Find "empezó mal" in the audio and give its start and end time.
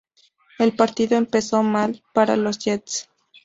1.15-2.01